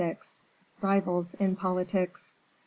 Rivals 0.81 1.35
in 1.35 1.55
Politics. 1.55 2.33